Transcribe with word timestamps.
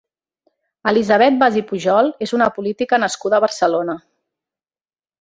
Elisabet 0.91 1.37
Bas 1.43 1.59
i 1.61 1.63
Pujol 1.73 2.11
és 2.29 2.35
una 2.39 2.49
política 2.57 3.03
nascuda 3.07 3.41
a 3.41 3.45
Barcelona. 3.49 4.01